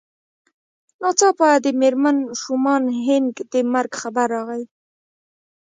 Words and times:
ناڅاپه 1.01 1.47
د 1.63 1.65
مېرمن 1.81 2.17
شومان 2.41 2.83
هينک 3.05 3.35
د 3.51 3.53
مرګ 3.73 3.91
خبر 4.01 4.27
راغی. 4.35 4.63